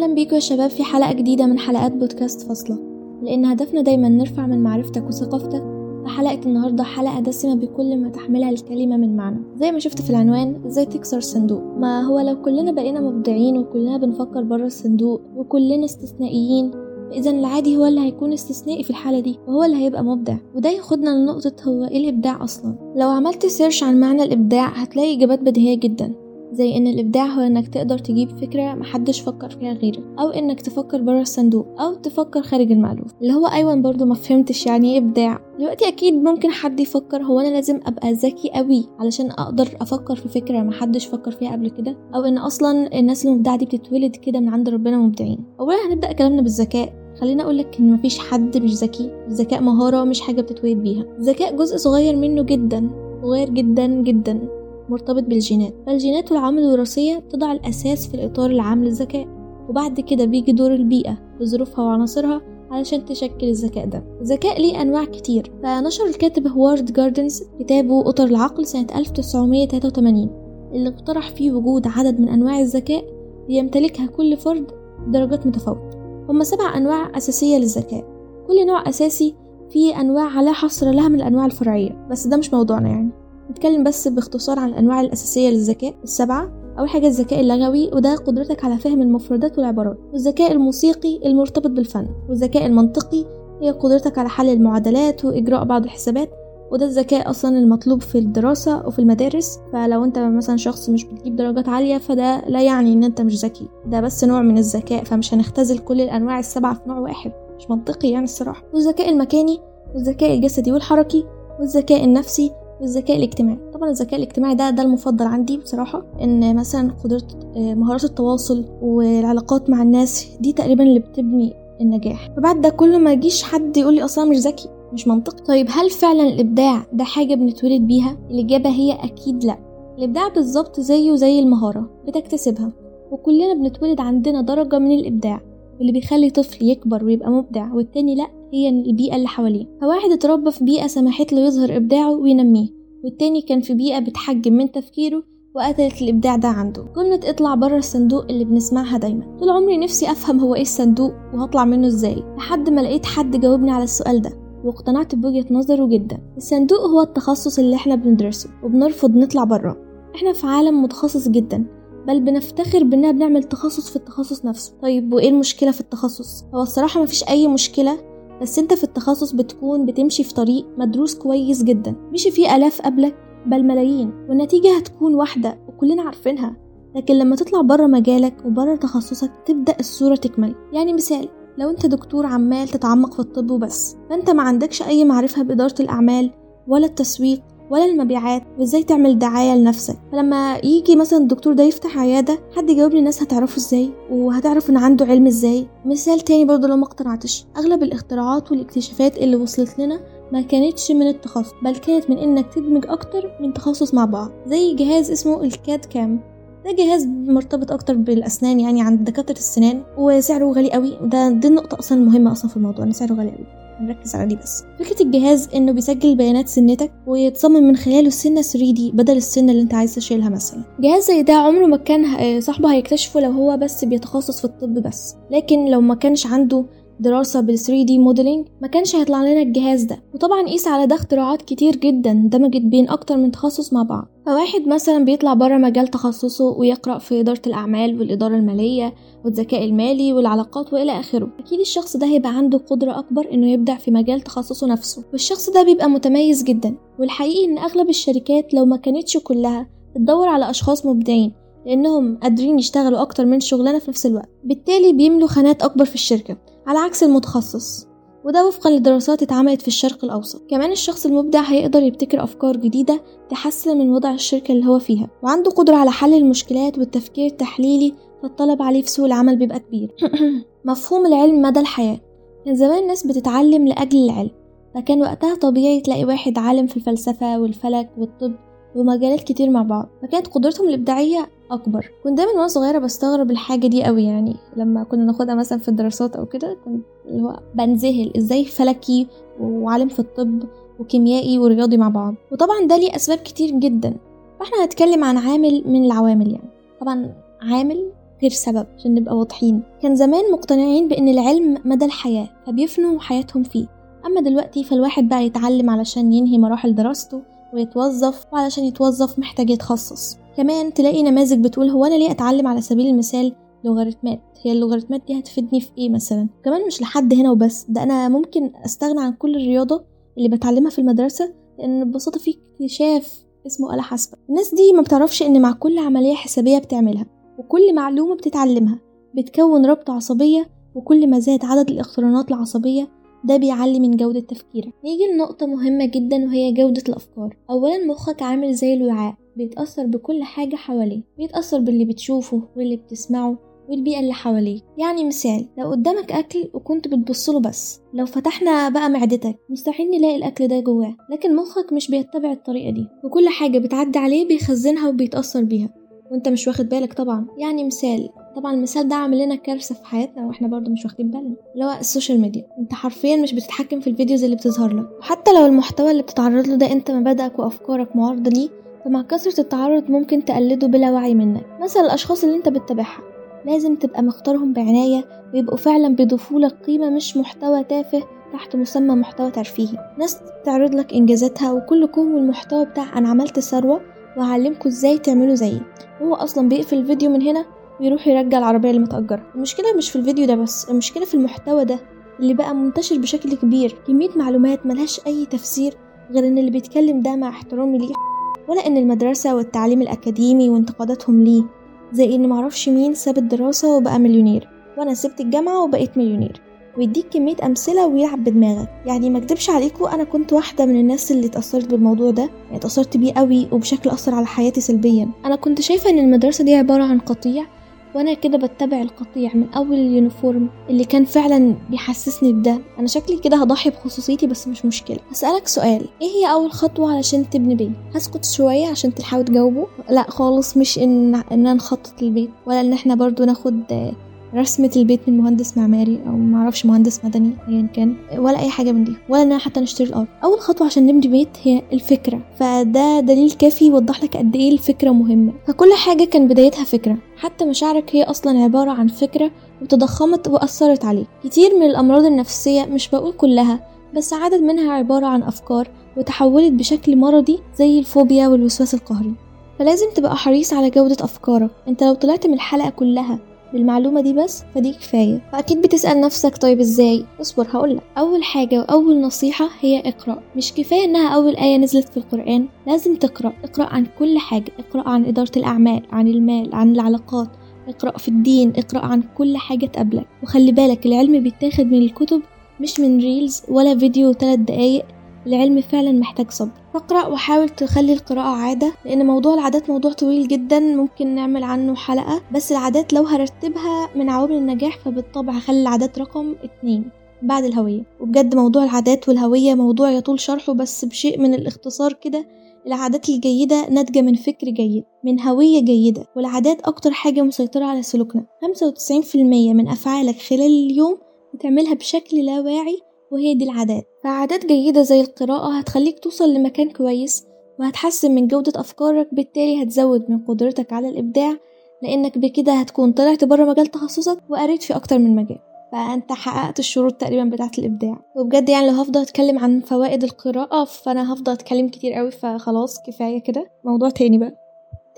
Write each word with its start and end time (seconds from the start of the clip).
أهلا 0.00 0.14
بيكم 0.14 0.34
يا 0.34 0.40
شباب 0.40 0.70
في 0.70 0.82
حلقة 0.84 1.12
جديدة 1.12 1.46
من 1.46 1.58
حلقات 1.58 1.92
بودكاست 1.92 2.48
فاصلة. 2.48 2.78
لأن 3.22 3.44
هدفنا 3.44 3.82
دايما 3.82 4.08
نرفع 4.08 4.46
من 4.46 4.62
معرفتك 4.62 5.08
وثقافتك 5.08 5.62
فحلقة 6.04 6.40
النهاردة 6.46 6.84
حلقة 6.84 7.20
دسمة 7.20 7.54
بكل 7.54 7.96
ما 7.96 8.08
تحملها 8.08 8.50
الكلمة 8.50 8.96
من 8.96 9.16
معنى. 9.16 9.40
زي 9.56 9.72
ما 9.72 9.78
شفت 9.78 10.02
في 10.02 10.10
العنوان 10.10 10.60
إزاي 10.66 10.86
تكسر 10.86 11.16
الصندوق. 11.16 11.62
ما 11.78 12.02
هو 12.02 12.20
لو 12.20 12.42
كلنا 12.42 12.72
بقينا 12.72 13.00
مبدعين 13.00 13.58
وكلنا 13.58 13.96
بنفكر 13.96 14.42
بره 14.42 14.66
الصندوق 14.66 15.20
وكلنا 15.36 15.84
استثنائيين 15.84 16.70
إذا 17.12 17.30
العادي 17.30 17.76
هو 17.76 17.86
اللي 17.86 18.00
هيكون 18.00 18.32
استثنائي 18.32 18.84
في 18.84 18.90
الحالة 18.90 19.20
دي 19.20 19.38
وهو 19.48 19.64
اللي 19.64 19.76
هيبقى 19.76 20.04
مبدع. 20.04 20.36
وده 20.56 20.70
ياخدنا 20.70 21.10
لنقطة 21.10 21.68
هو 21.68 21.84
إيه 21.84 21.98
الإبداع 21.98 22.44
أصلا؟ 22.44 22.74
لو 22.96 23.08
عملت 23.08 23.46
سيرش 23.46 23.82
عن 23.82 24.00
معنى 24.00 24.22
الإبداع 24.22 24.68
هتلاقي 24.68 25.16
إجابات 25.16 25.40
بديهية 25.40 25.78
جدا. 25.78 26.12
زي 26.52 26.76
إن 26.76 26.86
الإبداع 26.86 27.26
هو 27.26 27.40
إنك 27.40 27.68
تقدر 27.68 27.98
تجيب 27.98 28.28
فكرة 28.38 28.74
محدش 28.74 29.20
فكر 29.20 29.50
فيها 29.50 29.72
غيرك 29.72 30.02
أو 30.18 30.28
إنك 30.28 30.60
تفكر 30.60 31.02
بره 31.02 31.20
الصندوق 31.20 31.66
أو 31.80 31.94
تفكر 31.94 32.42
خارج 32.42 32.72
المألوف. 32.72 33.14
اللي 33.22 33.32
هو 33.32 33.46
أيوه 33.46 33.74
برضو 33.74 34.04
ما 34.04 34.14
فهمتش 34.14 34.66
يعني 34.66 34.92
إيه 34.92 34.98
إبداع. 34.98 35.38
دلوقتي 35.58 35.88
أكيد 35.88 36.14
ممكن 36.14 36.50
حد 36.50 36.80
يفكر 36.80 37.22
هو 37.22 37.40
أنا 37.40 37.48
لازم 37.48 37.80
أبقى 37.86 38.12
ذكي 38.12 38.50
قوي 38.50 38.84
علشان 38.98 39.30
أقدر 39.30 39.68
أفكر 39.80 40.14
في 40.16 40.28
فكرة 40.28 40.58
محدش 40.62 41.06
فكر 41.06 41.30
فيها 41.30 41.52
قبل 41.52 41.70
كده 41.70 41.96
أو 42.14 42.24
إن 42.24 42.38
أصلا 42.38 42.98
الناس 42.98 43.26
المبدعه 43.26 43.56
دي 43.56 43.64
بتتولد 43.64 44.16
كده 44.16 44.40
من 44.40 44.48
عند 44.48 44.68
ربنا 44.68 44.98
مبدعين 44.98 45.38
اولا 45.60 45.76
هنبدأ 45.90 46.12
كلامنا 46.12 46.42
بالذكاء. 46.42 46.92
خليني 47.20 47.42
اقولك 47.42 47.76
إن 47.80 47.92
مفيش 47.92 48.18
حد 48.18 48.56
مش 48.56 48.72
ذكي 48.74 49.10
الذكاء 49.28 49.62
مهارة 49.62 50.04
مش 50.04 50.20
حاجة 50.20 50.40
بتتولد 50.40 50.76
بيها. 50.76 51.04
الذكاء 51.18 51.56
جزء 51.56 51.76
صغير 51.76 52.16
منه 52.16 52.42
جدا 52.42 52.90
صغير 53.22 53.50
جدا 53.50 53.86
جدا. 53.86 54.59
مرتبط 54.90 55.22
بالجينات 55.22 55.74
فالجينات 55.86 56.32
والعوامل 56.32 56.62
الوراثية 56.62 57.18
تضع 57.18 57.52
الأساس 57.52 58.08
في 58.08 58.14
الإطار 58.14 58.50
العام 58.50 58.84
للذكاء 58.84 59.26
وبعد 59.68 60.00
كده 60.00 60.24
بيجي 60.24 60.52
دور 60.52 60.74
البيئة 60.74 61.18
بظروفها 61.40 61.84
وعناصرها 61.84 62.40
علشان 62.70 63.04
تشكل 63.04 63.48
الذكاء 63.48 63.86
ده. 63.86 64.04
الذكاء 64.20 64.60
ليه 64.60 64.82
أنواع 64.82 65.04
كتير 65.04 65.52
فنشر 65.62 66.06
الكاتب 66.06 66.46
هوارد 66.46 66.92
جاردنز 66.92 67.42
كتابه 67.60 68.08
أطر 68.08 68.24
العقل 68.24 68.66
سنة 68.66 68.86
1983 68.94 70.30
اللي 70.72 70.88
اقترح 70.88 71.30
فيه 71.30 71.52
وجود 71.52 71.86
عدد 71.86 72.20
من 72.20 72.28
أنواع 72.28 72.60
الذكاء 72.60 73.04
يمتلكها 73.48 74.06
كل 74.06 74.36
فرد 74.36 74.66
درجات 75.08 75.46
متفاوتة. 75.46 75.98
هما 76.28 76.44
سبع 76.44 76.76
أنواع 76.76 77.16
أساسية 77.16 77.58
للذكاء 77.58 78.04
كل 78.46 78.66
نوع 78.66 78.88
أساسي 78.88 79.34
فيه 79.70 80.00
أنواع 80.00 80.24
على 80.38 80.52
حصر 80.52 80.90
لها 80.90 81.08
من 81.08 81.14
الأنواع 81.14 81.46
الفرعية 81.46 82.06
بس 82.10 82.26
ده 82.26 82.36
مش 82.36 82.54
موضوعنا 82.54 82.88
يعني. 82.88 83.10
نتكلم 83.50 83.84
بس 83.84 84.08
باختصار 84.08 84.58
عن 84.58 84.68
الأنواع 84.68 85.00
الأساسية 85.00 85.50
للذكاء 85.50 85.94
السبعة 86.04 86.52
أول 86.78 86.88
حاجة 86.88 87.06
الذكاء 87.06 87.40
اللغوي 87.40 87.90
وده 87.94 88.14
قدرتك 88.16 88.64
على 88.64 88.78
فهم 88.78 89.02
المفردات 89.02 89.58
والعبارات 89.58 89.98
والذكاء 90.12 90.52
الموسيقي 90.52 91.20
المرتبط 91.26 91.70
بالفن 91.70 92.08
والذكاء 92.28 92.66
المنطقي 92.66 93.24
هي 93.62 93.70
قدرتك 93.70 94.18
على 94.18 94.28
حل 94.28 94.48
المعادلات 94.48 95.24
وإجراء 95.24 95.64
بعض 95.64 95.84
الحسابات 95.84 96.30
وده 96.72 96.86
الذكاء 96.86 97.30
أصلا 97.30 97.58
المطلوب 97.58 98.02
في 98.02 98.18
الدراسة 98.18 98.86
وفي 98.86 98.98
المدارس 98.98 99.58
فلو 99.72 100.04
أنت 100.04 100.18
مثلا 100.18 100.56
شخص 100.56 100.88
مش 100.90 101.04
بتجيب 101.04 101.36
درجات 101.36 101.68
عالية 101.68 101.98
فده 101.98 102.42
لا 102.48 102.62
يعني 102.62 102.92
إن 102.92 103.04
أنت 103.04 103.20
مش 103.20 103.44
ذكي 103.44 103.68
ده 103.86 104.00
بس 104.00 104.24
نوع 104.24 104.42
من 104.42 104.58
الذكاء 104.58 105.04
فمش 105.04 105.34
هنختزل 105.34 105.78
كل 105.78 106.00
الأنواع 106.00 106.38
السبعة 106.38 106.74
في 106.74 106.80
نوع 106.86 106.98
واحد 106.98 107.32
مش 107.58 107.70
منطقي 107.70 108.10
يعني 108.10 108.24
الصراحة. 108.24 108.62
والذكاء 108.74 109.08
المكاني 109.08 109.58
والذكاء 109.94 110.34
الجسدي 110.34 110.72
والحركي 110.72 111.24
والذكاء 111.60 112.04
النفسي 112.04 112.52
والذكاء 112.80 113.16
الاجتماعي. 113.16 113.58
طبعا 113.74 113.90
الذكاء 113.90 114.20
الاجتماعي 114.20 114.54
ده 114.54 114.70
ده 114.70 114.82
المفضل 114.82 115.26
عندي 115.26 115.56
بصراحة 115.56 116.02
إن 116.22 116.56
مثلا 116.56 116.92
قدرة 117.04 117.22
مهارات 117.56 118.04
التواصل 118.04 118.64
والعلاقات 118.82 119.70
مع 119.70 119.82
الناس 119.82 120.28
دي 120.40 120.52
تقريبا 120.52 120.84
اللي 120.84 121.00
بتبني 121.00 121.54
النجاح. 121.80 122.30
فبعد 122.36 122.60
ده 122.60 122.68
كله 122.68 122.98
ما 122.98 123.12
يجيش 123.12 123.42
حد 123.42 123.76
يقول 123.76 123.94
لي 123.94 124.04
أصلا 124.04 124.24
مش 124.30 124.36
ذكي 124.36 124.68
مش 124.92 125.08
منطقي 125.08 125.44
طيب 125.44 125.66
هل 125.70 125.90
فعلا 125.90 126.22
الإبداع 126.28 126.82
ده 126.92 127.04
حاجة 127.04 127.34
بنتولد 127.34 127.82
بيها؟ 127.82 128.16
الإجابة 128.30 128.70
هي 128.70 128.92
أكيد 128.92 129.44
لأ. 129.44 129.58
الإبداع 129.98 130.28
بالظبط 130.28 130.80
زيه 130.80 131.14
زي 131.14 131.38
المهارة 131.38 131.90
بتكتسبها. 132.06 132.72
وكلنا 133.10 133.54
بنتولد 133.54 134.00
عندنا 134.00 134.40
درجة 134.42 134.78
من 134.78 134.92
الإبداع 134.92 135.40
واللي 135.78 135.92
بيخلي 135.92 136.30
طفل 136.30 136.64
يكبر 136.68 137.04
ويبقى 137.04 137.30
مبدع 137.30 137.72
والتاني 137.74 138.14
لأ. 138.14 138.26
هي 138.52 138.68
البيئة 138.68 139.16
اللي 139.16 139.28
حواليه. 139.28 139.66
فواحد 139.80 140.10
اتربى 140.10 140.50
في 140.50 140.64
بيئة 140.64 140.86
سمحت 140.86 141.32
له 141.32 141.40
يظهر 141.40 141.76
إبداعه 141.76 142.10
وينميه 142.10 142.68
والتاني 143.04 143.42
كان 143.42 143.60
في 143.60 143.74
بيئة 143.74 143.98
بتحجم 143.98 144.52
من 144.52 144.72
تفكيره 144.72 145.22
وقتلت 145.54 146.02
الإبداع 146.02 146.36
ده 146.36 146.48
عنده. 146.48 146.84
جملة 146.96 147.20
اطلع 147.30 147.54
بره 147.54 147.76
الصندوق 147.76 148.24
اللي 148.30 148.44
بنسمعها 148.44 148.98
دايما. 148.98 149.36
طول 149.40 149.50
عمري 149.50 149.78
نفسي 149.78 150.10
أفهم 150.10 150.40
هو 150.40 150.54
إيه 150.54 150.62
الصندوق 150.62 151.12
وهطلع 151.34 151.64
منه 151.64 151.86
إزاي 151.86 152.22
لحد 152.36 152.70
ما 152.70 152.80
لقيت 152.80 153.06
حد 153.06 153.40
جاوبني 153.40 153.70
على 153.70 153.84
السؤال 153.84 154.22
ده. 154.22 154.30
واقتنعت 154.64 155.14
بوجهة 155.14 155.46
نظره 155.50 155.86
جدا. 155.86 156.18
الصندوق 156.36 156.80
هو 156.80 157.02
التخصص 157.02 157.58
اللي 157.58 157.76
إحنا 157.76 157.94
بندرسه 157.94 158.50
وبنرفض 158.64 159.16
نطلع 159.16 159.44
بره 159.44 159.76
إحنا 160.14 160.32
في 160.32 160.46
عالم 160.46 160.82
متخصص 160.82 161.28
جدا 161.28 161.64
بل 162.06 162.20
بنفتخر 162.20 162.84
بإننا 162.84 163.10
بنعمل 163.10 163.42
تخصص 163.44 163.90
في 163.90 163.96
التخصص 163.96 164.44
نفسه. 164.44 164.72
طيب 164.82 165.12
وإيه 165.12 165.28
المشكلة 165.28 165.70
في 165.70 165.80
التخصص؟ 165.80 166.44
هو 166.54 166.62
الصراحة 166.62 167.02
مفيش 167.02 167.24
أي 167.28 167.48
مشكلة 167.48 168.09
بس 168.40 168.58
انت 168.58 168.74
في 168.74 168.84
التخصص 168.84 169.32
بتكون 169.32 169.86
بتمشي 169.86 170.24
في 170.24 170.34
طريق 170.34 170.66
مدروس 170.78 171.14
كويس 171.14 171.62
جدا. 171.62 171.94
مشي 172.12 172.30
فيه 172.30 172.56
آلاف 172.56 172.82
قبلك 172.82 173.16
بل 173.46 173.64
ملايين 173.64 174.12
والنتيجة 174.28 174.76
هتكون 174.76 175.14
واحدة 175.14 175.58
وكلنا 175.68 176.02
عارفينها. 176.02 176.56
لكن 176.96 177.14
لما 177.14 177.36
تطلع 177.36 177.60
بره 177.60 177.86
مجالك 177.86 178.36
وبره 178.46 178.76
تخصصك 178.76 179.30
تبدأ 179.46 179.76
الصورة 179.80 180.14
تكمل. 180.14 180.54
يعني 180.72 180.92
مثال 180.92 181.28
لو 181.58 181.70
انت 181.70 181.86
دكتور 181.86 182.26
عمال 182.26 182.68
تتعمق 182.68 183.12
في 183.12 183.20
الطب 183.20 183.50
وبس 183.50 183.96
فانت 184.10 184.30
ما 184.30 184.42
عندكش 184.42 184.82
أي 184.82 185.04
معرفة 185.04 185.42
بإدارة 185.42 185.74
الأعمال 185.80 186.30
ولا 186.68 186.86
التسويق 186.86 187.42
ولا 187.70 187.84
المبيعات 187.84 188.42
وإزاي 188.58 188.82
تعمل 188.84 189.18
دعاية 189.18 189.54
لنفسك؟ 189.54 189.96
فلما 190.12 190.56
يجي 190.64 190.96
مثلا 190.96 191.18
الدكتور 191.18 191.52
ده 191.52 191.62
يفتح 191.64 191.98
عيادة 191.98 192.38
حد 192.56 192.70
يجاوبني 192.70 192.98
الناس 192.98 193.22
هتعرفه 193.22 193.56
إزاي؟ 193.56 193.90
وهتعرف 194.10 194.70
إن 194.70 194.76
عنده 194.76 195.06
علم 195.06 195.26
إزاي؟ 195.26 195.66
مثال 195.84 196.20
تاني 196.20 196.44
برضه 196.44 196.68
لو 196.68 196.76
ما 196.76 196.84
اقتنعتش 196.84 197.44
أغلب 197.56 197.82
الاختراعات 197.82 198.52
والاكتشافات 198.52 199.18
اللي 199.18 199.36
وصلت 199.36 199.78
لنا 199.78 200.00
ما 200.32 200.40
كانتش 200.40 200.90
من 200.90 201.08
التخصص 201.08 201.52
بل 201.64 201.76
كانت 201.76 202.10
من 202.10 202.18
إنك 202.18 202.54
تدمج 202.54 202.86
أكتر 202.88 203.30
من 203.40 203.54
تخصص 203.54 203.94
مع 203.94 204.04
بعض 204.04 204.30
زي 204.46 204.74
جهاز 204.74 205.10
اسمه 205.10 205.42
الكاد 205.44 205.84
كام 205.84 206.20
ده 206.64 206.72
جهاز 206.72 207.06
مرتبط 207.06 207.72
أكتر 207.72 207.94
بالأسنان 207.94 208.60
يعني 208.60 208.82
عند 208.82 209.04
دكاترة 209.04 209.36
السنان 209.38 209.82
وسعره 209.98 210.52
غالي 210.52 210.70
قوي 210.70 210.98
وده 211.02 211.28
دي 211.30 211.48
النقطة 211.48 211.78
أصلا 211.78 211.98
المهمه 211.98 212.32
أصلا 212.32 212.50
في 212.50 212.56
الموضوع 212.56 212.84
إن 212.84 212.92
سعره 212.92 213.12
غالي 213.14 213.30
قوي 213.30 213.46
نركز 213.80 214.14
على 214.14 214.26
دي 214.28 214.36
بس. 214.36 214.64
فكرة 214.78 215.02
الجهاز 215.02 215.48
إنه 215.54 215.72
بيسجل 215.72 216.16
بيانات 216.16 216.48
سنتك 216.48 216.92
ويتصمم 217.06 217.62
من 217.62 217.76
خلاله 217.76 218.06
السنة 218.08 218.42
3D 218.42 218.94
بدل 218.94 219.16
السنة 219.16 219.52
اللي 219.52 219.62
أنت 219.62 219.74
عايز 219.74 219.94
تشيلها 219.94 220.28
مثلا. 220.28 220.62
جهاز 220.80 221.04
زي 221.06 221.22
ده 221.22 221.32
عمره 221.32 221.66
ما 221.66 221.76
كان 221.76 222.40
صاحبه 222.40 222.72
هيكتشفه 222.72 223.20
لو 223.20 223.30
هو 223.30 223.56
بس 223.56 223.84
بيتخصص 223.84 224.38
في 224.38 224.44
الطب 224.44 224.74
بس. 224.74 225.14
لكن 225.30 225.64
لو 225.70 225.80
ما 225.80 225.94
كانش 225.94 226.26
عنده 226.26 226.64
دراسة 227.00 227.40
بال 227.40 227.58
3D 227.58 227.90
موديلينج 227.90 228.46
ما 228.62 228.68
كانش 228.68 228.96
هيطلع 228.96 229.22
لنا 229.22 229.42
الجهاز 229.42 229.82
ده. 229.82 230.02
وطبعا 230.14 230.42
قيس 230.46 230.68
على 230.68 230.86
ده 230.86 230.94
اختراعات 230.96 231.42
كتير 231.42 231.76
جدا 231.76 232.12
دمجت 232.32 232.62
بين 232.62 232.88
أكتر 232.88 233.16
من 233.16 233.30
تخصص 233.30 233.72
مع 233.72 233.82
بعض. 233.82 234.06
فواحد 234.26 234.68
مثلا 234.68 235.04
بيطلع 235.04 235.34
بره 235.34 235.56
مجال 235.56 235.88
تخصصه 235.88 236.44
ويقرأ 236.44 236.98
في 236.98 237.20
إدارة 237.20 237.42
الأعمال 237.46 237.98
والإدارة 238.00 238.36
المالية 238.36 238.94
والذكاء 239.24 239.64
المالي 239.64 240.12
والعلاقات 240.12 240.72
وإلى 240.72 241.00
آخره. 241.00 241.28
أكيد 241.38 241.60
الشخص 241.60 241.96
ده 241.96 242.06
هيبقى 242.06 242.36
عنده 242.36 242.58
قدرة 242.58 242.98
أكبر 242.98 243.28
إنه 243.32 243.50
يبدع 243.50 243.76
في 243.76 243.90
مجال 243.90 244.20
تخصصه 244.20 244.66
نفسه. 244.66 245.04
والشخص 245.12 245.50
ده 245.50 245.62
بيبقى 245.62 245.90
متميز 245.90 246.42
جدا. 246.42 246.74
والحقيقي 246.98 247.44
إن 247.44 247.58
أغلب 247.58 247.88
الشركات 247.88 248.54
لو 248.54 248.64
ما 248.64 248.76
كانتش 248.76 249.16
كلها 249.18 249.66
بتدور 249.96 250.28
على 250.28 250.50
أشخاص 250.50 250.86
مبدعين 250.86 251.32
لأنهم 251.66 252.18
قادرين 252.22 252.58
يشتغلوا 252.58 253.02
أكتر 253.02 253.26
من 253.26 253.40
شغلانة 253.40 253.78
في 253.78 253.90
نفس 253.90 254.06
الوقت. 254.06 254.28
بالتالي 254.44 254.92
بيملوا 254.92 255.28
خانات 255.28 255.62
أكبر 255.62 255.84
في 255.84 255.94
الشركة. 255.94 256.36
على 256.66 256.78
عكس 256.78 257.02
المتخصص 257.02 257.86
وده 258.24 258.46
وفقا 258.46 258.70
لدراسات 258.70 259.22
اتعملت 259.22 259.62
في 259.62 259.68
الشرق 259.68 260.04
الأوسط. 260.04 260.42
كمان 260.50 260.72
الشخص 260.72 261.06
المبدع 261.06 261.40
هيقدر 261.40 261.82
يبتكر 261.82 262.22
أفكار 262.24 262.56
جديدة 262.56 263.02
تحسن 263.30 263.78
من 263.78 263.92
وضع 263.92 264.14
الشركة 264.14 264.52
اللي 264.52 264.66
هو 264.66 264.78
فيها 264.78 265.08
وعنده 265.22 265.50
قدرة 265.50 265.76
على 265.76 265.90
حل 265.90 266.14
المشكلات 266.14 266.78
والتفكير 266.78 267.26
التحليلي 267.26 267.94
فالطلب 268.22 268.62
عليه 268.62 268.82
في 268.82 268.90
سوق 268.90 269.06
العمل 269.06 269.36
بيبقى 269.36 269.58
كبير. 269.58 269.94
مفهوم 270.64 271.06
العلم 271.06 271.42
مدى 271.42 271.60
الحياة. 271.60 272.00
كان 272.44 272.54
زمان 272.54 272.82
الناس 272.82 273.06
بتتعلم 273.06 273.68
لأجل 273.68 274.04
العلم 274.04 274.30
فكان 274.74 275.02
وقتها 275.02 275.34
طبيعي 275.34 275.80
تلاقي 275.80 276.04
واحد 276.04 276.38
عالم 276.38 276.66
في 276.66 276.76
الفلسفة 276.76 277.40
والفلك 277.40 277.90
والطب 277.98 278.32
ومجالات 278.76 279.20
كتير 279.20 279.50
مع 279.50 279.62
بعض 279.62 279.88
فكانت 280.02 280.26
قدرتهم 280.26 280.68
الإبداعية 280.68 281.28
أكبر. 281.50 281.90
كنت 282.04 282.16
دايما 282.16 282.32
وأنا 282.32 282.48
صغيرة 282.48 282.78
بستغرب 282.78 283.30
الحاجة 283.30 283.66
دي 283.66 283.84
قوي 283.84 284.04
يعني. 284.04 284.36
لما 284.56 284.84
كنا 284.84 285.04
ناخدها 285.04 285.34
مثلا 285.34 285.58
في 285.58 285.68
الدراسات 285.68 286.16
أو 286.16 286.26
كده 286.26 286.56
كنت 286.64 286.82
اللي 287.08 287.22
هو 287.22 287.40
بنذهل 287.54 288.12
إزاي 288.16 288.44
فلكي 288.44 289.06
وعالم 289.40 289.88
في 289.88 289.98
الطب 289.98 290.42
وكيميائي 290.80 291.38
ورياضي 291.38 291.76
مع 291.76 291.88
بعض. 291.88 292.14
وطبعا 292.32 292.66
ده 292.66 292.76
ليه 292.76 292.96
أسباب 292.96 293.18
كتير 293.18 293.50
جدا. 293.50 293.96
فإحنا 294.40 294.64
هنتكلم 294.64 295.04
عن 295.04 295.16
عامل 295.16 295.62
من 295.66 295.84
العوامل 295.84 296.26
يعني. 296.32 296.50
طبعا 296.80 297.14
عامل 297.42 297.90
غير 298.22 298.30
سبب 298.30 298.66
عشان 298.78 298.94
نبقى 298.94 299.16
واضحين. 299.18 299.62
كان 299.82 299.96
زمان 299.96 300.32
مقتنعين 300.32 300.88
بأن 300.88 301.08
العلم 301.08 301.58
مدى 301.64 301.84
الحياة 301.84 302.28
فبيفنوا 302.46 303.00
حياتهم 303.00 303.42
فيه. 303.42 303.66
أما 304.06 304.20
دلوقتي 304.20 304.64
فالواحد 304.64 305.08
بقى 305.08 305.26
يتعلم 305.26 305.70
علشان 305.70 306.12
ينهي 306.12 306.38
مراحل 306.38 306.74
دراسته 306.74 307.22
ويتوظف 307.54 308.26
وعلشان 308.32 308.64
يتوظف 308.64 309.18
محتاج 309.18 309.50
يتخصص. 309.50 310.16
كمان 310.36 310.74
تلاقي 310.74 311.02
نماذج 311.02 311.44
بتقول 311.44 311.68
هو 311.68 311.84
أنا 311.84 311.94
ليه 311.94 312.10
أتعلم 312.10 312.46
على 312.46 312.60
سبيل 312.60 312.86
المثال 312.86 313.32
لوغاريتمات؟ 313.64 314.20
هي 314.42 314.52
اللوغاريتمات 314.52 315.02
دي 315.06 315.18
هتفيدني 315.18 315.60
في 315.60 315.70
إيه 315.78 315.90
مثلا؟ 315.90 316.28
كمان 316.44 316.66
مش 316.66 316.82
لحد 316.82 317.14
هنا 317.14 317.30
وبس 317.30 317.66
ده 317.68 317.82
أنا 317.82 318.08
ممكن 318.08 318.50
أستغنى 318.64 319.00
عن 319.00 319.12
كل 319.12 319.30
الرياضة 319.36 319.84
اللي 320.18 320.28
بتعلمها 320.28 320.70
في 320.70 320.78
المدرسة 320.78 321.32
لأن 321.58 321.84
ببساطة 321.84 322.20
في 322.20 322.34
اكتشاف 322.60 323.24
اسمه 323.46 323.74
آلة 323.74 323.82
حاسبة. 323.82 324.18
الناس 324.28 324.54
دي 324.54 324.72
ما 324.72 324.82
بتعرفش 324.82 325.22
إن 325.22 325.42
مع 325.42 325.52
كل 325.52 325.78
عملية 325.78 326.14
حسابية 326.14 326.58
بتعملها 326.58 327.06
وكل 327.38 327.74
معلومة 327.74 328.14
بتتعلمها 328.14 328.78
بتكون 329.16 329.66
ربط 329.66 329.90
عصبية 329.90 330.48
وكل 330.74 331.10
ما 331.10 331.18
زاد 331.18 331.44
عدد 331.44 331.70
الإقترانات 331.70 332.28
العصبية 332.28 332.88
ده 333.24 333.36
بيعلي 333.36 333.80
من 333.80 333.96
جودة 333.96 334.20
تفكيرك. 334.20 334.72
نيجي 334.84 335.12
لنقطة 335.14 335.46
مهمة 335.46 335.84
جدا 335.86 336.16
وهي 336.24 336.52
جودة 336.52 336.82
الأفكار. 336.88 337.36
أولا 337.50 337.86
مخك 337.86 338.22
عامل 338.22 338.54
زي 338.54 338.74
الوعاء 338.74 339.14
بيتأثر 339.36 339.86
بكل 339.86 340.22
حاجة 340.22 340.56
حواليه. 340.56 341.02
بيتأثر 341.18 341.58
باللي 341.60 341.84
بتشوفه 341.84 342.42
واللي 342.56 342.76
بتسمعه 342.76 343.38
والبيئة 343.68 344.00
اللي 344.00 344.12
حواليك. 344.12 344.64
يعني 344.78 345.04
مثال 345.04 345.46
لو 345.58 345.70
قدامك 345.70 346.12
أكل 346.12 346.48
وكنت 346.54 346.88
بتبصله 346.88 347.40
بس 347.40 347.80
لو 347.94 348.06
فتحنا 348.06 348.68
بقى 348.68 348.90
معدتك 348.90 349.36
مستحيل 349.50 349.90
نلاقي 349.90 350.16
الأكل 350.16 350.48
ده 350.48 350.60
جواه. 350.60 350.96
لكن 351.10 351.36
مخك 351.36 351.72
مش 351.72 351.90
بيتبع 351.90 352.32
الطريقة 352.32 352.70
دي 352.70 352.86
وكل 353.04 353.28
حاجة 353.28 353.58
بتعدي 353.58 353.98
عليه 353.98 354.28
بيخزنها 354.28 354.88
وبيتأثر 354.88 355.44
بيها. 355.44 355.68
وأنت 356.10 356.28
مش 356.28 356.48
واخد 356.48 356.68
بالك 356.68 356.92
طبعا. 356.92 357.26
يعني 357.38 357.64
مثال 357.64 358.08
طبعا 358.36 358.54
المثال 358.54 358.88
ده 358.88 358.96
عامل 358.96 359.18
لنا 359.24 359.34
كارثة 359.34 359.74
في 359.74 359.86
حياتنا 359.86 360.26
وإحنا 360.26 360.48
برضو 360.48 360.70
مش 360.70 360.84
واخدين 360.84 361.10
بالنا 361.10 361.34
اللي 361.54 361.64
هو 361.64 361.76
ال 361.80 361.86
social 361.86 362.20
media. 362.20 362.46
انت 362.58 362.74
حرفيا 362.74 363.16
مش 363.16 363.34
بتتحكم 363.34 363.80
في 363.80 363.90
ال 363.90 363.95
videos 363.95 364.24
اللي 364.24 364.36
بتظهر 364.36 364.74
لك. 364.76 364.86
وحتى 365.00 365.32
لو 365.32 365.46
المحتوى 365.46 365.90
اللي 365.90 366.02
بتتعرض 366.02 366.46
له 366.46 366.54
ده 366.54 366.72
انت 366.72 366.90
مبادئك 366.90 367.38
وأفكارك 367.38 367.96
معارضة 367.96 368.30
ليه 368.30 368.48
فمع 368.84 369.02
كثرة 369.02 369.40
التعرض 369.40 369.90
ممكن 369.90 370.24
تقلده 370.24 370.66
بلا 370.66 370.90
وعي 370.90 371.14
منك. 371.14 371.44
مثلا 371.60 371.82
الأشخاص 371.86 372.24
اللي 372.24 372.36
انت 372.36 372.48
بتتابعها 372.48 373.00
لازم 373.46 373.76
تبقى 373.76 374.02
مختارهم 374.02 374.52
بعناية 374.52 375.04
ويبقوا 375.34 375.56
فعلا 375.56 375.88
بيضيفولك 375.88 376.52
قيمة 376.66 376.90
مش 376.90 377.16
محتوى 377.16 377.64
تافه 377.64 378.02
تحت 378.32 378.56
مسمى 378.56 378.94
محتوى 378.94 379.30
ترفيهي. 379.30 379.78
ناس 379.98 380.18
تعرض 380.44 380.74
لك 380.74 380.92
إنجازاتها 380.94 381.52
وكلكم 381.52 382.14
والمحتوى 382.14 382.64
بتاع 382.64 382.98
أنا 382.98 383.08
عملت 383.08 383.40
ثروة 383.40 383.80
وهعلمكم 384.16 384.68
إزاي 384.68 384.98
تعملوا 384.98 385.34
زيي. 385.34 385.60
هو 386.02 386.14
أصلا 386.14 386.48
بيقفل 386.48 386.78
الفيديو 386.78 387.10
من 387.10 387.22
هنا 387.22 387.44
ويروح 387.80 388.08
يرجع 388.08 388.38
العربية 388.38 388.70
اللي 388.70 388.80
متأجرة. 388.80 389.22
المشكلة 389.34 389.66
مش 389.76 389.90
في 389.90 389.96
الفيديو 389.96 390.26
ده 390.26 390.34
بس 390.34 390.70
المشكلة 390.70 391.04
في 391.04 391.14
المحتوى 391.14 391.64
ده 391.64 391.80
اللي 392.20 392.34
بقى 392.34 392.54
منتشر 392.54 392.98
بشكل 392.98 393.36
كبير. 393.36 393.74
كمية 393.86 394.08
معلومات 394.16 394.66
ملهاش 394.66 395.00
أي 395.06 395.26
تفسير 395.26 395.74
غير 396.10 396.26
إن 396.26 396.38
اللي 396.38 396.50
بيتكلم 396.50 397.02
ده 397.02 397.16
مع 397.16 397.28
احترامي 397.28 397.78
ليه 397.78 397.94
ولا 398.48 398.66
إن 398.66 398.76
المدرسة 398.76 399.34
والتعليم 399.36 399.82
الأكاديمي 399.82 400.50
وانتقاداتهم 400.50 401.24
ليه. 401.24 401.44
زي 401.92 402.14
إن 402.14 402.28
معرفش 402.28 402.68
مين 402.68 402.94
ساب 402.94 403.18
الدراسة 403.18 403.76
وبقى 403.76 403.98
مليونير 403.98 404.48
وأنا 404.78 404.94
سبت 404.94 405.20
الجامعة 405.20 405.64
وبقيت 405.64 405.98
مليونير. 405.98 406.40
ويديك 406.78 407.06
كمية 407.08 407.36
أمثلة 407.46 407.86
ويلعب 407.86 408.24
بدماغك. 408.24 408.68
يعني 408.86 409.10
ما 409.10 409.18
أكدبش 409.18 409.50
عليكم 409.50 409.84
أنا 409.84 410.04
كنت 410.04 410.32
واحدة 410.32 410.66
من 410.66 410.80
الناس 410.80 411.12
اللي 411.12 411.26
اتأثرت 411.26 411.70
بالموضوع 411.70 412.10
ده. 412.10 412.22
يعني 412.22 412.56
اتأثرت 412.56 412.96
بيه 412.96 413.12
قوي 413.12 413.48
وبشكل 413.52 413.90
أثر 413.90 414.14
على 414.14 414.26
حياتي 414.26 414.60
سلبيا. 414.60 415.08
أنا 415.24 415.36
كنت 415.36 415.60
شايفة 415.60 415.90
إن 415.90 415.98
المدرسة 415.98 416.44
دي 416.44 416.54
عبارة 416.54 416.82
عن 416.82 416.98
قطيع 416.98 417.46
وأنا 417.94 418.14
كده 418.14 418.38
بتبع 418.38 418.82
القطيع 418.82 419.30
من 419.34 419.46
أول 419.56 419.74
ال 419.74 419.83
uniform 419.83 420.48
اللي 420.70 420.84
كان 420.84 421.04
فعلا 421.04 421.54
بيحسسني 421.70 422.32
بده. 422.32 422.58
أنا 422.78 422.86
شكلي 422.86 423.18
كده 423.18 423.36
هضحي 423.36 423.70
بخصوصيتي 423.70 424.26
بس 424.26 424.48
مش 424.48 424.64
مشكلة. 424.64 424.98
هسألك 425.10 425.48
سؤال. 425.48 425.88
إيه 426.02 426.08
هي 426.08 426.32
أول 426.32 426.52
خطوة 426.52 426.96
علشان 426.96 427.30
تبني 427.30 427.54
بيت؟ 427.54 427.70
هسكت 427.94 428.24
شوية 428.24 428.66
عشان 428.66 428.94
تحاول 428.94 429.24
تجاوبه 429.24 429.66
لا 429.90 430.02
خالص 430.10 430.56
مش 430.56 430.78
ان 430.78 431.14
اننا 431.32 431.54
نخطط 431.54 432.02
البيت 432.02 432.30
ولا 432.46 432.60
إن 432.60 432.72
إحنا 432.72 432.94
برضو 432.94 433.24
ناخد 433.24 433.92
رسمة 434.34 434.70
البيت 434.76 435.00
من 435.08 435.18
مهندس 435.18 435.58
معماري 435.58 436.00
أو 436.06 436.12
معرفش 436.12 436.66
مهندس 436.66 437.04
مدني 437.04 437.30
أيا 437.48 437.68
كان 437.74 437.96
ولا 438.18 438.38
أي 438.38 438.48
حاجة 438.48 438.72
من 438.72 438.84
دي 438.84 438.92
ولا 439.08 439.22
إننا 439.22 439.38
حتى 439.38 439.60
نشتري 439.60 439.88
الأرض. 439.88 440.06
أول 440.24 440.40
خطوة 440.40 440.66
عشان 440.66 440.86
نبني 440.86 441.08
بيت 441.08 441.28
هي 441.42 441.62
الفكرة 441.72 442.20
فده 442.38 443.00
دليل 443.00 443.30
كافي 443.30 443.66
يوضح 443.66 444.04
لك 444.04 444.16
قد 444.16 444.36
إيه 444.36 444.52
الفكرة 444.52 444.90
مهمة. 444.90 445.32
فكل 445.46 445.72
حاجة 445.72 446.04
كان 446.04 446.28
بدايتها 446.28 446.64
فكرة 446.64 446.96
حتى 447.16 447.44
مشاعرك 447.44 447.96
هي 447.96 448.02
أصلا 448.02 448.38
عبارة 448.38 448.70
عن 448.70 448.88
فكرة 448.88 449.30
وتضخمت 449.62 450.28
وأثرت 450.28 450.84
عليك. 450.84 451.06
كتير 451.24 451.56
من 451.56 451.66
الأمراض 451.66 452.04
النفسية 452.04 452.64
مش 452.64 452.88
بقول 452.88 453.12
كلها 453.12 453.60
بس 453.96 454.12
عدد 454.12 454.42
منها 454.42 454.72
عبارة 454.72 455.06
عن 455.06 455.22
أفكار 455.22 455.68
وتحولت 455.96 456.52
بشكل 456.52 456.96
مرضي 456.96 457.38
زي 457.56 457.78
الفوبيا 457.78 458.28
والوسواس 458.28 458.74
القهري. 458.74 459.14
فلازم 459.58 459.86
تبقى 459.94 460.16
حريص 460.16 460.52
على 460.52 460.70
جودة 460.70 460.96
أفكارك. 461.04 461.50
أنت 461.68 461.82
لو 461.82 461.94
طلعت 461.94 462.26
من 462.26 462.34
الحلقة 462.34 462.70
كلها 462.70 463.18
بالمعلومة 463.52 464.00
دي 464.00 464.12
بس 464.12 464.44
فدي 464.54 464.72
كفاية. 464.72 465.22
فأكيد 465.32 465.62
بتسأل 465.62 466.00
نفسك 466.00 466.38
طيب 466.38 466.60
إزاي؟ 466.60 467.04
اصبر 467.20 467.46
هقولك 467.50 467.82
أول 467.98 468.22
حاجة 468.24 468.58
وأول 468.60 469.00
نصيحة 469.00 469.48
هي 469.60 469.80
اقرأ. 469.80 470.22
مش 470.36 470.52
كفاية 470.52 470.84
إنها 470.84 471.08
أول 471.14 471.36
آية 471.36 471.56
نزلت 471.56 471.88
في 471.88 471.96
القرآن 471.96 472.46
لازم 472.66 472.94
تقرأ. 472.96 473.32
اقرأ 473.44 473.64
عن 473.64 473.86
كل 473.98 474.18
حاجة. 474.18 474.52
اقرأ 474.58 474.88
عن 474.88 475.04
إدارة 475.04 475.32
الأعمال 475.36 475.82
عن 475.92 476.08
المال 476.08 476.54
عن 476.54 476.72
العلاقات. 476.72 477.28
اقرأ 477.68 477.98
في 477.98 478.08
الدين 478.08 478.52
اقرأ 478.56 478.80
عن 478.86 479.02
كل 479.18 479.36
حاجة 479.36 479.66
تقابلك. 479.66 480.06
وخلي 480.22 480.52
بالك 480.52 480.86
العلم 480.86 481.20
بيتاخد 481.22 481.66
من 481.66 481.78
الكتب 481.82 482.22
مش 482.60 482.80
من 482.80 482.98
ريلز 482.98 483.42
ولا 483.48 483.78
فيديو 483.78 484.12
ثلاث 484.12 484.38
دقايق. 484.38 484.84
العلم 485.26 485.60
فعلا 485.60 485.92
محتاج 485.92 486.30
صبر. 486.30 486.50
فاقرأ 486.74 487.06
وحاول 487.06 487.48
تخلي 487.48 487.92
القراءة 487.92 488.36
عادة 488.36 488.72
لأن 488.84 489.06
موضوع 489.06 489.34
العادات 489.34 489.70
موضوع 489.70 489.92
طويل 489.92 490.28
جدا 490.28 490.60
ممكن 490.60 491.14
نعمل 491.14 491.44
عنه 491.44 491.74
حلقة. 491.74 492.22
بس 492.32 492.52
العادات 492.52 492.92
لو 492.92 493.02
هرتبها 493.02 493.90
من 493.94 494.10
عوامل 494.10 494.36
النجاح 494.36 494.78
فبالطبع 494.78 495.32
هخلي 495.32 495.62
العادات 495.62 495.98
رقم 495.98 496.34
اتنين 496.44 496.90
بعد 497.22 497.44
الهوية. 497.44 497.82
وبجد 498.00 498.34
موضوع 498.34 498.64
العادات 498.64 499.08
والهوية 499.08 499.54
موضوع 499.54 499.90
يطول 499.90 500.20
شرحه 500.20 500.52
بس 500.52 500.84
بشيء 500.84 501.20
من 501.20 501.34
الاختصار 501.34 501.92
كده. 501.92 502.26
العادات 502.66 503.08
الجيدة 503.08 503.68
ناتجة 503.68 504.02
من 504.02 504.14
فكر 504.14 504.46
جيد 504.46 504.84
من 505.04 505.20
هوية 505.20 505.60
جيدة. 505.60 506.06
والعادات 506.16 506.60
أكتر 506.60 506.90
حاجة 506.90 507.22
مسيطرة 507.22 507.64
على 507.64 507.82
سلوكنا. 507.82 508.24
95% 508.42 509.16
من 509.54 509.68
أفعالك 509.68 510.16
خلال 510.16 510.70
اليوم 510.70 510.98
بتعملها 511.34 511.74
بشكل 511.74 512.24
لا 512.24 512.40
واعي 512.40 512.89
وهي 513.10 513.34
دي 513.34 513.44
العادات. 513.44 513.86
فعادات 514.04 514.46
جيدة 514.46 514.82
زي 514.82 515.00
القراءة 515.00 515.58
هتخليك 515.58 515.98
توصل 515.98 516.34
لمكان 516.34 516.70
كويس 516.70 517.24
وهتحسن 517.60 518.14
من 518.14 518.26
جودة 518.28 518.60
أفكارك 518.60 519.14
بالتالي 519.14 519.62
هتزود 519.62 520.10
من 520.10 520.18
قدرتك 520.24 520.72
على 520.72 520.88
الإبداع 520.88 521.36
لأنك 521.82 522.18
بكده 522.18 522.52
هتكون 522.52 522.92
طلعت 522.92 523.24
بره 523.24 523.44
مجال 523.44 523.66
تخصصك 523.66 524.18
وقريت 524.28 524.62
في 524.62 524.76
أكتر 524.76 524.98
من 524.98 525.16
مجال. 525.16 525.38
فأنت 525.72 526.12
حققت 526.12 526.58
الشروط 526.58 526.92
تقريبا 526.94 527.24
بتاعة 527.24 527.50
الإبداع. 527.58 528.00
وبجد 528.16 528.48
يعني 528.48 528.66
لو 528.66 528.72
هفضل 528.72 529.00
أتكلم 529.02 529.38
عن 529.38 529.60
فوائد 529.60 530.04
القراءة 530.04 530.64
فأنا 530.64 531.12
هفضل 531.12 531.32
أتكلم 531.32 531.68
كتير 531.68 531.92
قوي 531.92 532.10
فخلاص 532.10 532.82
كفاية 532.86 533.22
كده. 533.22 533.50
موضوع 533.64 533.90
تاني 533.90 534.18
بقى. 534.18 534.34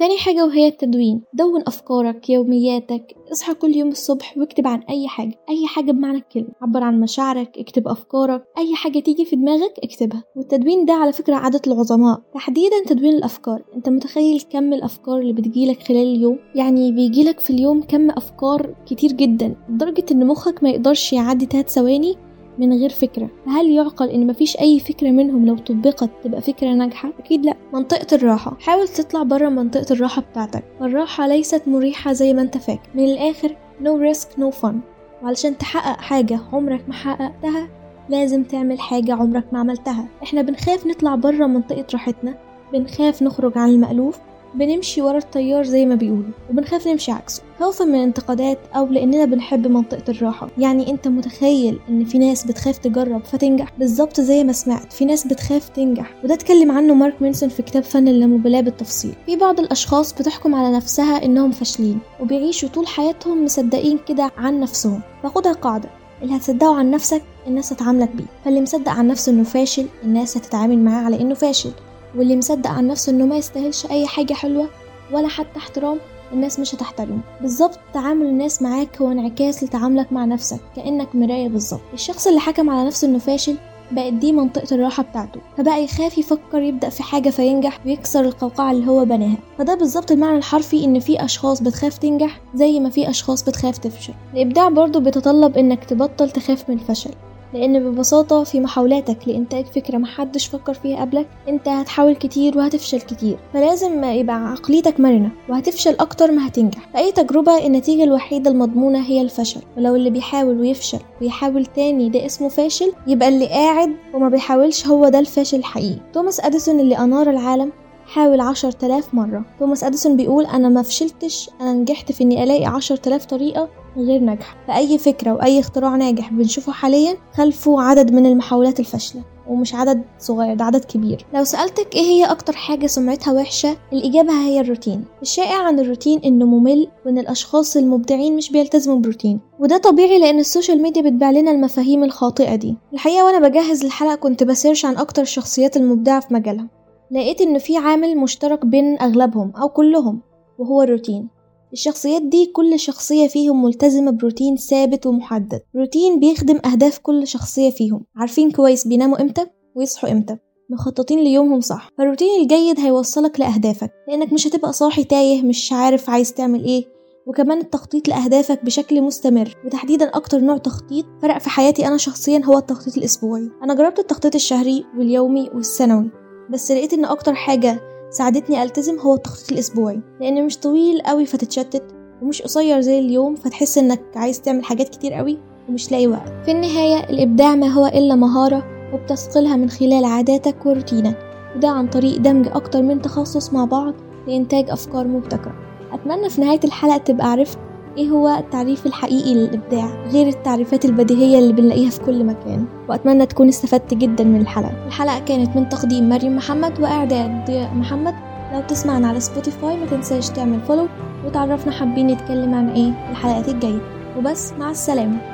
تاني 0.02 0.18
حاجة 0.18 0.46
وهي 0.46 0.68
التدوين. 0.68 1.22
دون 1.34 1.62
أفكارك 1.66 2.30
يومياتك. 2.30 3.14
اصحى 3.32 3.54
كل 3.54 3.76
يوم 3.76 3.88
الصبح 3.88 4.38
واكتب 4.38 4.66
عن 4.66 4.80
أي 4.90 5.08
حاجة. 5.08 5.34
أي 5.48 5.66
حاجة 5.66 5.92
بمعنى 5.92 6.18
الكلمة. 6.18 6.48
عبر 6.62 6.82
عن 6.82 7.00
مشاعرك 7.00 7.58
اكتب 7.58 7.88
أفكارك. 7.88 8.44
أي 8.58 8.74
حاجة 8.74 8.98
تيجي 8.98 9.24
في 9.24 9.36
دماغك 9.36 9.74
اكتبها. 9.82 10.24
والتدوين 10.36 10.84
ده 10.84 10.92
على 10.92 11.12
فكرة 11.12 11.34
عادة 11.34 11.60
العظماء 11.66 12.20
تحديدا 12.34 12.84
تدوين 12.86 13.12
الأفكار. 13.12 13.62
أنت 13.76 13.88
متخيل 13.88 14.40
كم 14.50 14.72
الأفكار 14.72 15.18
اللي 15.18 15.32
بتجيلك 15.32 15.82
خلال 15.82 16.14
اليوم؟ 16.16 16.38
يعني 16.54 16.92
بيجيلك 16.92 17.40
في 17.40 17.50
اليوم 17.50 17.82
كم 17.82 18.10
أفكار 18.10 18.74
كتير 18.86 19.12
جدا. 19.12 19.56
لدرجة 19.68 20.04
إن 20.12 20.26
مخك 20.26 20.62
ما 20.62 20.70
يقدرش 20.70 21.12
يعدي 21.12 21.46
3 21.46 21.68
ثواني 21.68 22.16
من 22.58 22.72
غير 22.72 22.90
فكرة. 22.90 23.30
فهل 23.46 23.70
يعقل 23.70 24.08
إن 24.08 24.26
مفيش 24.26 24.56
أي 24.60 24.80
فكرة 24.80 25.10
منهم 25.10 25.46
لو 25.46 25.56
طبقت 25.56 26.10
تبقى 26.24 26.40
فكرة 26.40 26.68
ناجحة؟ 26.68 27.12
أكيد 27.18 27.46
لأ. 27.46 27.54
منطقة 27.72 28.16
الراحة. 28.16 28.56
حاول 28.60 28.88
تطلع 28.88 29.22
بره 29.22 29.48
منطقة 29.48 29.92
الراحة 29.92 30.22
بتاعتك. 30.22 30.64
الراحة 30.80 31.26
ليست 31.26 31.62
مريحة 31.68 32.12
زي 32.12 32.34
ما 32.34 32.42
أنت 32.42 32.58
فاكر. 32.58 32.88
من 32.94 33.04
الآخر 33.04 33.56
no 33.82 34.14
risk 34.14 34.40
no 34.40 34.62
fun. 34.62 34.74
وعلشان 35.22 35.58
تحقق 35.58 36.00
حاجة 36.00 36.40
عمرك 36.52 36.84
ما 36.88 36.94
حققتها 36.94 37.68
لازم 38.08 38.44
تعمل 38.44 38.80
حاجة 38.80 39.14
عمرك 39.14 39.44
ما 39.52 39.58
عملتها. 39.58 40.08
إحنا 40.22 40.42
بنخاف 40.42 40.86
نطلع 40.86 41.14
بره 41.14 41.46
منطقة 41.46 41.86
راحتنا. 41.92 42.34
بنخاف 42.72 43.22
نخرج 43.22 43.58
عن 43.58 43.68
المألوف. 43.68 44.18
بنمشي 44.54 45.02
ورا 45.02 45.18
التيار 45.18 45.64
زي 45.64 45.86
ما 45.86 45.94
بيقولوا 45.94 46.32
وبنخاف 46.50 46.86
نمشي 46.86 47.12
عكسه. 47.12 47.42
خوفا 47.60 47.84
من 47.84 47.94
الانتقادات 47.94 48.58
أو 48.76 48.86
لأننا 48.86 49.24
بنحب 49.24 49.66
منطقة 49.66 50.10
الراحة. 50.10 50.48
يعني 50.58 50.90
أنت 50.90 51.08
متخيل 51.08 51.78
إن 51.88 52.04
في 52.04 52.18
ناس 52.18 52.46
بتخاف 52.46 52.78
تجرب 52.78 53.24
فتنجح؟ 53.24 53.72
بالظبط 53.78 54.20
زي 54.20 54.44
ما 54.44 54.52
سمعت 54.52 54.92
في 54.92 55.04
ناس 55.04 55.26
بتخاف 55.26 55.68
تنجح. 55.68 56.14
وده 56.24 56.34
اتكلم 56.34 56.70
عنه 56.70 56.94
مارك 56.94 57.22
مينسون 57.22 57.48
في 57.48 57.62
كتاب 57.62 57.82
فن 57.82 58.08
اللامبالاة 58.08 58.60
بالتفصيل. 58.60 59.14
في 59.26 59.36
بعض 59.36 59.60
الأشخاص 59.60 60.12
بتحكم 60.12 60.54
على 60.54 60.76
نفسها 60.76 61.24
إنهم 61.24 61.50
فاشلين 61.50 61.98
وبيعيشوا 62.20 62.68
طول 62.68 62.86
حياتهم 62.86 63.44
مصدقين 63.44 63.98
كده 64.08 64.30
عن 64.36 64.60
نفسهم. 64.60 65.00
فخدها 65.22 65.52
قاعدة 65.52 65.88
اللي 66.22 66.36
هتصدقه 66.36 66.74
عن 66.74 66.90
نفسك 66.90 67.22
الناس 67.46 67.72
هتعاملك 67.72 68.08
بيه. 68.16 68.24
فاللي 68.44 68.60
مصدق 68.60 68.88
عن 68.92 69.06
نفسه 69.06 69.32
إنه 69.32 69.42
فاشل 69.42 69.86
الناس 70.04 70.36
هتتعامل 70.36 70.78
معاه 70.78 71.04
على 71.04 71.20
إنه 71.20 71.34
فاشل. 71.34 71.70
واللي 72.16 72.36
مصدق 72.36 72.70
عن 72.70 72.86
نفسه 72.86 73.12
إنه 73.12 73.26
ما 73.26 73.36
يستاهلش 73.36 73.86
أي 73.86 74.06
حاجة 74.06 74.32
حلوة 74.32 74.68
ولا 75.12 75.28
حتى 75.28 75.58
احترام 75.58 75.98
الناس 76.32 76.60
مش 76.60 76.74
هتحترمه. 76.74 77.20
بالظبط 77.40 77.78
تعامل 77.94 78.26
الناس 78.26 78.62
معاك 78.62 79.02
هو 79.02 79.12
انعكاس 79.12 79.64
لتعاملك 79.64 80.12
مع 80.12 80.24
نفسك 80.24 80.60
كأنك 80.76 81.14
مراية 81.14 81.48
بالظبط. 81.48 81.80
الشخص 81.94 82.26
اللي 82.26 82.40
حكم 82.40 82.70
على 82.70 82.86
نفسه 82.86 83.08
إنه 83.08 83.18
فاشل 83.18 83.56
بقت 83.90 84.12
دي 84.12 84.32
منطقة 84.32 84.74
الراحة 84.74 85.02
بتاعته. 85.02 85.40
فبقى 85.58 85.84
يخاف 85.84 86.18
يفكر 86.18 86.62
يبدأ 86.62 86.88
في 86.88 87.02
حاجة 87.02 87.30
فينجح 87.30 87.78
ويكسر 87.86 88.20
القوقعة 88.20 88.70
اللي 88.72 88.86
هو 88.86 89.04
بناها. 89.04 89.36
فده 89.58 89.74
بالظبط 89.74 90.12
المعنى 90.12 90.38
الحرفي 90.38 90.84
إن 90.84 91.00
في 91.00 91.24
أشخاص 91.24 91.62
بتخاف 91.62 91.98
تنجح 91.98 92.40
زي 92.54 92.80
ما 92.80 92.90
في 92.90 93.10
أشخاص 93.10 93.42
بتخاف 93.42 93.78
تفشل. 93.78 94.14
الإبداع 94.34 94.68
برضه 94.68 95.00
بيتطلب 95.00 95.58
إنك 95.58 95.84
تبطل 95.84 96.30
تخاف 96.30 96.70
من 96.70 96.74
الفشل. 96.76 97.10
لأن 97.54 97.78
ببساطة 97.90 98.44
في 98.44 98.60
محاولاتك 98.60 99.28
لإنتاج 99.28 99.64
فكرة 99.66 99.98
محدش 99.98 100.46
فكر 100.46 100.74
فيها 100.74 101.00
قبلك 101.00 101.26
أنت 101.48 101.68
هتحاول 101.68 102.14
كتير 102.16 102.58
وهتفشل 102.58 103.00
كتير 103.00 103.38
فلازم 103.52 104.04
يبقى 104.04 104.36
عقليتك 104.50 105.00
مرنة 105.00 105.30
وهتفشل 105.48 105.96
أكتر 106.00 106.32
ما 106.32 106.46
هتنجح. 106.48 106.88
في 106.92 106.98
أي 106.98 107.12
تجربة 107.12 107.66
النتيجة 107.66 108.04
الوحيدة 108.04 108.50
المضمونة 108.50 108.98
هي 109.06 109.22
الفشل 109.22 109.60
ولو 109.76 109.96
اللي 109.96 110.10
بيحاول 110.10 110.60
ويفشل 110.60 110.98
ويحاول 111.20 111.66
تاني 111.66 112.08
ده 112.08 112.26
اسمه 112.26 112.48
فاشل 112.48 112.92
يبقى 113.06 113.28
اللي 113.28 113.46
قاعد 113.46 113.96
وما 114.14 114.28
بيحاولش 114.28 114.86
هو 114.86 115.08
ده 115.08 115.18
الفاشل 115.18 115.58
الحقيقي. 115.58 115.98
توماس 116.12 116.40
أديسون 116.40 116.80
اللي 116.80 116.98
أنار 116.98 117.30
العالم 117.30 117.72
حاول 118.06 118.40
عشر 118.40 118.70
تلاف 118.70 119.14
مرة. 119.14 119.44
توماس 119.58 119.84
أديسون 119.84 120.16
بيقول 120.16 120.46
أنا 120.46 120.68
ما 120.68 120.82
فشلتش 120.82 121.50
أنا 121.60 121.72
نجحت 121.72 122.12
في 122.12 122.24
إني 122.24 122.42
ألاقي 122.44 122.64
عشر 122.64 122.96
تلاف 122.96 123.24
طريقة 123.24 123.68
غير 123.96 124.20
ناجحة. 124.20 124.56
فأي 124.68 124.98
فكرة 124.98 125.32
وأي 125.32 125.60
اختراع 125.60 125.96
ناجح 125.96 126.32
بنشوفه 126.32 126.72
حاليا 126.72 127.16
خلفه 127.34 127.80
عدد 127.82 128.12
من 128.12 128.26
المحاولات 128.26 128.80
الفاشلة 128.80 129.22
ومش 129.48 129.74
عدد 129.74 130.02
صغير 130.18 130.54
ده 130.54 130.64
عدد 130.64 130.84
كبير. 130.84 131.26
لو 131.34 131.44
سألتك 131.44 131.94
إيه 131.94 132.02
هي 132.02 132.24
أكتر 132.24 132.52
حاجة 132.52 132.86
سمعتها 132.86 133.32
وحشة 133.32 133.76
الإجابة 133.92 134.32
هي 134.32 134.60
الروتين. 134.60 135.04
الشائع 135.22 135.56
عن 135.62 135.80
الروتين 135.80 136.20
إنه 136.24 136.46
ممل 136.46 136.88
وإن 137.06 137.18
الأشخاص 137.18 137.76
المبدعين 137.76 138.36
مش 138.36 138.50
بيلتزموا 138.52 138.98
بروتين. 138.98 139.40
وده 139.60 139.78
طبيعي 139.78 140.18
لأن 140.18 140.38
ال 140.38 140.45
social 140.45 140.82
media 140.82 141.02
بتبيع 141.02 141.30
لنا 141.30 141.50
المفاهيم 141.50 142.04
الخاطئة 142.04 142.54
دي. 142.54 142.76
الحقيقة 142.92 143.24
وأنا 143.24 143.48
بجهز 143.48 143.84
الحلقة 143.84 144.14
كنت 144.14 144.44
ب 144.44 144.50
search 144.50 144.84
عن 144.84 144.96
أكتر 144.96 145.22
الشخصيات 145.22 145.76
المبدعة 145.76 146.20
في 146.20 146.34
مجالها 146.34 146.68
لقيت 147.10 147.40
ان 147.40 147.58
في 147.58 147.76
عامل 147.76 148.16
مشترك 148.16 148.66
بين 148.66 149.00
أغلبهم 149.00 149.52
أو 149.62 149.68
كلهم 149.68 150.20
وهو 150.58 150.82
الروتين. 150.82 151.28
الشخصيات 151.72 152.22
دي 152.22 152.46
كل 152.46 152.78
شخصية 152.78 153.28
فيهم 153.28 153.64
ملتزمة 153.64 154.10
بروتين 154.10 154.56
ثابت 154.56 155.06
ومحدد. 155.06 155.60
روتين 155.76 156.20
بيخدم 156.20 156.60
أهداف 156.72 156.98
كل 156.98 157.26
شخصية 157.26 157.70
فيهم. 157.70 158.04
عارفين 158.16 158.50
كويس 158.50 158.86
بيناموا 158.86 159.22
إمتى؟ 159.22 159.46
ويصحوا 159.76 160.12
إمتى. 160.12 160.36
مخططين 160.70 161.18
ليومهم 161.20 161.60
صح. 161.60 161.88
فالروتين 161.98 162.42
الجيد 162.42 162.80
هيوصلك 162.80 163.40
لأهدافك. 163.40 163.90
لأنك 164.08 164.32
مش 164.32 164.46
هتبقى 164.46 164.72
صاحي 164.72 165.04
تايه 165.04 165.42
مش 165.42 165.72
عارف 165.72 166.10
عايز 166.10 166.34
تعمل 166.34 166.64
إيه. 166.64 166.84
وكمان 167.26 167.58
التخطيط 167.58 168.08
لأهدافك 168.08 168.64
بشكل 168.64 169.02
مستمر. 169.02 169.54
وتحديدا 169.66 170.08
أكتر 170.08 170.40
نوع 170.40 170.56
تخطيط 170.56 171.06
فرق 171.22 171.38
في 171.38 171.50
حياتي 171.50 171.86
أنا 171.86 171.96
شخصيا 171.96 172.42
هو 172.44 172.58
التخطيط 172.58 172.96
الأسبوعي. 172.96 173.50
أنا 173.64 173.74
جربت 173.74 173.98
التخطيط 173.98 174.34
الشهري 174.34 174.84
واليومي 174.98 175.50
والسنوي. 175.54 176.10
بس 176.50 176.70
لقيت 176.70 176.92
إن 176.92 177.04
أكتر 177.04 177.34
حاجة 177.34 177.80
ساعدتني 178.12 178.62
ألتزم 178.62 178.98
هو 178.98 179.14
التخطيط 179.14 179.52
الأسبوعي. 179.52 180.00
لأن 180.20 180.46
مش 180.46 180.58
طويل 180.58 181.00
قوي 181.02 181.26
فتتشتت 181.26 181.82
ومش 182.22 182.42
قصير 182.42 182.80
زي 182.80 182.98
اليوم 182.98 183.34
فتحس 183.34 183.78
إنك 183.78 184.00
عايز 184.16 184.40
تعمل 184.40 184.64
حاجات 184.64 184.88
كتير 184.88 185.12
قوي 185.12 185.38
ومش 185.68 185.92
لاقي 185.92 186.06
وقت. 186.06 186.32
في 186.44 186.50
النهاية 186.50 187.10
الإبداع 187.10 187.54
ما 187.54 187.66
هو 187.66 187.86
إلا 187.86 188.14
مهارة 188.14 188.64
وبتثقلها 188.94 189.56
من 189.56 189.70
خلال 189.70 190.04
عاداتك 190.04 190.66
وروتينك. 190.66 191.18
وده 191.56 191.68
عن 191.68 191.88
طريق 191.88 192.16
دمج 192.16 192.48
أكتر 192.48 192.82
من 192.82 193.02
تخصص 193.02 193.52
مع 193.52 193.64
بعض 193.64 193.94
لإنتاج 194.26 194.70
أفكار 194.70 195.06
مبتكرة. 195.08 195.54
أتمنى 195.92 196.30
في 196.30 196.40
نهاية 196.40 196.60
الحلقة 196.64 196.96
تبقى 196.96 197.30
عرفت 197.30 197.58
إيه 197.98 198.08
هو 198.08 198.28
التعريف 198.28 198.86
الحقيقي 198.86 199.34
للإبداع؟ 199.34 200.04
غير 200.12 200.28
التعريفات 200.28 200.84
البديهية 200.84 201.38
اللي 201.38 201.52
بنلاقيها 201.52 201.90
في 201.90 202.00
كل 202.00 202.24
مكان. 202.24 202.64
وأتمنى 202.88 203.26
تكون 203.26 203.48
استفدت 203.48 203.94
جدا 203.94 204.24
من 204.24 204.40
الحلقة. 204.40 204.86
الحلقة 204.86 205.18
كانت 205.18 205.56
من 205.56 205.68
تقديم 205.68 206.08
مريم 206.08 206.36
محمد 206.36 206.80
وإعداد 206.80 207.44
ضياء 207.46 207.74
محمد. 207.74 208.14
لو 208.52 208.60
تسمعنا 208.68 209.08
على 209.08 209.20
Spotify 209.20 209.76
ما 209.76 209.86
تنساش 209.86 210.30
تعمل 210.30 210.60
follow 210.60 210.88
وتعرفنا 211.26 211.72
حابين 211.72 212.06
نتكلم 212.06 212.54
عن 212.54 212.68
إيه 212.68 213.10
الحلقات 213.10 213.48
الجاية. 213.48 213.80
وبس 214.18 214.52
مع 214.52 214.70
السلامة. 214.70 215.31